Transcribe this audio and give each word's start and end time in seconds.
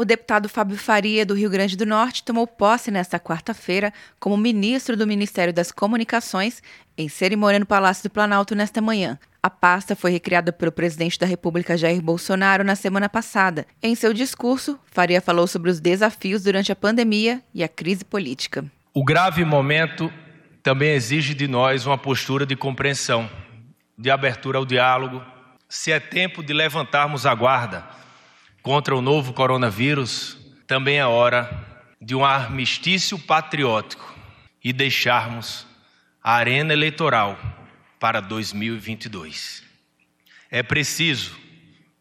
O 0.00 0.04
deputado 0.04 0.48
Fábio 0.48 0.78
Faria, 0.78 1.26
do 1.26 1.34
Rio 1.34 1.50
Grande 1.50 1.76
do 1.76 1.84
Norte, 1.84 2.22
tomou 2.22 2.46
posse 2.46 2.88
nesta 2.88 3.18
quarta-feira 3.18 3.92
como 4.20 4.36
ministro 4.36 4.96
do 4.96 5.04
Ministério 5.04 5.52
das 5.52 5.72
Comunicações 5.72 6.62
em 6.96 7.08
cerimônia 7.08 7.58
no 7.58 7.66
Palácio 7.66 8.04
do 8.04 8.12
Planalto 8.12 8.54
nesta 8.54 8.80
manhã. 8.80 9.18
A 9.42 9.50
pasta 9.50 9.96
foi 9.96 10.12
recriada 10.12 10.52
pelo 10.52 10.70
presidente 10.70 11.18
da 11.18 11.26
República 11.26 11.76
Jair 11.76 12.00
Bolsonaro 12.00 12.62
na 12.62 12.76
semana 12.76 13.08
passada. 13.08 13.66
Em 13.82 13.96
seu 13.96 14.14
discurso, 14.14 14.78
Faria 14.84 15.20
falou 15.20 15.48
sobre 15.48 15.68
os 15.68 15.80
desafios 15.80 16.44
durante 16.44 16.70
a 16.70 16.76
pandemia 16.76 17.42
e 17.52 17.64
a 17.64 17.68
crise 17.68 18.04
política. 18.04 18.64
O 18.94 19.04
grave 19.04 19.44
momento 19.44 20.12
também 20.62 20.90
exige 20.90 21.34
de 21.34 21.48
nós 21.48 21.86
uma 21.86 21.98
postura 21.98 22.46
de 22.46 22.54
compreensão, 22.54 23.28
de 23.98 24.12
abertura 24.12 24.58
ao 24.58 24.64
diálogo. 24.64 25.20
Se 25.68 25.90
é 25.90 25.98
tempo 25.98 26.40
de 26.40 26.52
levantarmos 26.52 27.26
a 27.26 27.34
guarda 27.34 27.98
contra 28.68 28.94
o 28.94 29.00
novo 29.00 29.32
coronavírus, 29.32 30.36
também 30.66 30.98
é 30.98 31.06
hora 31.06 31.66
de 31.98 32.14
um 32.14 32.22
armistício 32.22 33.18
patriótico 33.18 34.14
e 34.62 34.74
deixarmos 34.74 35.66
a 36.22 36.34
arena 36.34 36.74
eleitoral 36.74 37.38
para 37.98 38.20
2022. 38.20 39.64
É 40.50 40.62
preciso, 40.62 41.34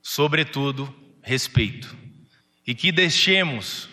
sobretudo, 0.02 0.94
respeito 1.22 1.96
e 2.68 2.76
que 2.76 2.92
deixemos 2.92 3.88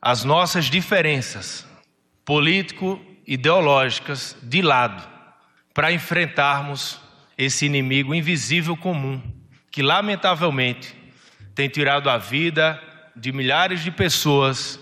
as 0.00 0.22
nossas 0.22 0.66
diferenças 0.66 1.66
político-ideológicas 2.24 4.36
de 4.40 4.62
lado 4.62 5.04
para 5.74 5.90
enfrentarmos 5.90 7.00
esse 7.36 7.66
inimigo 7.66 8.14
invisível 8.14 8.76
comum 8.76 9.20
que, 9.68 9.82
lamentavelmente, 9.82 10.96
tem 11.58 11.68
tirado 11.68 12.08
a 12.08 12.16
vida 12.16 12.80
de 13.16 13.32
milhares 13.32 13.82
de 13.82 13.90
pessoas 13.90 14.78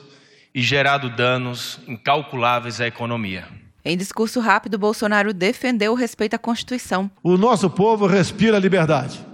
e 0.54 0.60
gerado 0.60 1.08
danos 1.08 1.80
incalculáveis 1.88 2.82
à 2.82 2.86
economia. 2.86 3.46
Em 3.82 3.96
discurso 3.96 4.40
rápido, 4.40 4.76
Bolsonaro 4.76 5.32
defendeu 5.32 5.92
o 5.92 5.94
respeito 5.94 6.34
à 6.34 6.38
Constituição. 6.38 7.10
O 7.22 7.38
nosso 7.38 7.70
povo 7.70 8.06
respira 8.06 8.58
liberdade. 8.58 9.24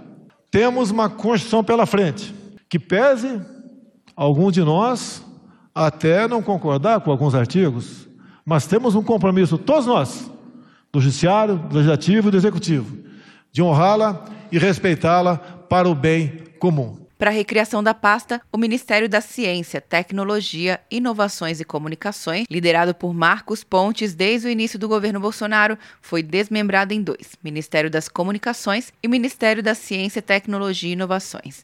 Temos 0.49 0.89
uma 0.89 1.09
Constituição 1.09 1.61
pela 1.65 1.85
frente, 1.85 2.33
que 2.69 2.79
pese 2.79 3.41
alguns 4.15 4.53
de 4.53 4.63
nós 4.63 5.21
até 5.75 6.29
não 6.29 6.41
concordar 6.41 7.01
com 7.01 7.11
alguns 7.11 7.35
artigos, 7.35 8.07
mas 8.45 8.67
temos 8.67 8.95
um 8.95 9.03
compromisso, 9.03 9.57
todos 9.57 9.85
nós, 9.85 10.31
do 10.93 11.01
Judiciário, 11.01 11.57
do 11.57 11.75
Legislativo 11.75 12.29
e 12.29 12.31
do 12.31 12.37
Executivo, 12.37 12.99
de 13.51 13.61
honrá-la 13.61 14.23
e 14.49 14.57
respeitá-la 14.57 15.35
para 15.35 15.89
o 15.89 15.93
bem 15.93 16.41
comum. 16.57 17.02
Para 17.23 17.29
a 17.29 17.33
recriação 17.33 17.81
da 17.81 17.93
pasta, 17.93 18.41
o 18.51 18.57
Ministério 18.57 19.07
da 19.07 19.21
Ciência, 19.21 19.79
Tecnologia, 19.79 20.81
Inovações 20.91 21.61
e 21.61 21.63
Comunicações, 21.63 22.45
liderado 22.51 22.93
por 22.93 23.13
Marcos 23.13 23.63
Pontes 23.63 24.13
desde 24.13 24.49
o 24.49 24.51
início 24.51 24.77
do 24.77 24.89
governo 24.89 25.21
Bolsonaro, 25.21 25.77
foi 26.01 26.21
desmembrado 26.21 26.93
em 26.93 27.01
dois: 27.01 27.37
Ministério 27.41 27.89
das 27.89 28.09
Comunicações 28.09 28.91
e 29.01 29.07
Ministério 29.07 29.63
da 29.63 29.73
Ciência, 29.73 30.21
Tecnologia 30.21 30.89
e 30.89 30.91
Inovações. 30.91 31.63